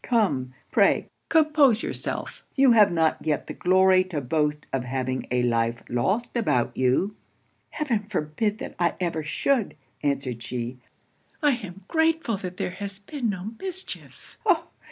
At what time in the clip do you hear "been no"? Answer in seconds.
12.97-13.51